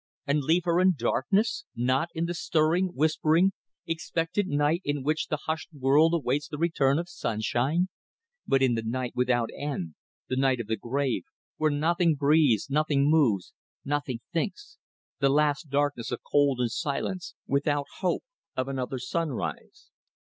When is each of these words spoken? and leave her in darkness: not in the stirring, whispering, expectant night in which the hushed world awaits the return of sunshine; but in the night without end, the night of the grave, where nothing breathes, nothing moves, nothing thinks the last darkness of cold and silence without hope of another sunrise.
and 0.25 0.39
leave 0.41 0.63
her 0.65 0.79
in 0.79 0.95
darkness: 0.97 1.63
not 1.75 2.09
in 2.15 2.25
the 2.25 2.33
stirring, 2.33 2.87
whispering, 2.87 3.51
expectant 3.85 4.49
night 4.49 4.81
in 4.83 5.03
which 5.03 5.27
the 5.27 5.41
hushed 5.45 5.69
world 5.71 6.15
awaits 6.15 6.47
the 6.47 6.57
return 6.57 6.97
of 6.97 7.07
sunshine; 7.07 7.87
but 8.47 8.63
in 8.63 8.73
the 8.73 8.81
night 8.81 9.11
without 9.15 9.49
end, 9.55 9.93
the 10.27 10.35
night 10.35 10.59
of 10.59 10.65
the 10.65 10.75
grave, 10.75 11.21
where 11.57 11.69
nothing 11.69 12.15
breathes, 12.15 12.67
nothing 12.67 13.11
moves, 13.11 13.53
nothing 13.85 14.21
thinks 14.33 14.79
the 15.19 15.29
last 15.29 15.69
darkness 15.69 16.09
of 16.11 16.19
cold 16.23 16.59
and 16.59 16.71
silence 16.71 17.35
without 17.45 17.85
hope 17.99 18.23
of 18.57 18.67
another 18.67 18.97
sunrise. 18.97 19.91